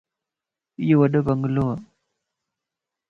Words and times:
ايو 0.81 0.95
وڏو 0.99 1.19
بنگلوَ 1.27 1.67